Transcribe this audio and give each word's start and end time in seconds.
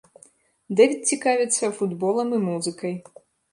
Дэвід 0.79 1.01
цікавіцца 1.11 1.71
футболам 1.81 2.35
і 2.41 2.43
музыкай. 2.49 2.93